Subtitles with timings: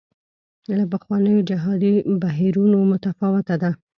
[0.77, 3.71] له پخوانیو جهادي بهیرونو متفاوته ده.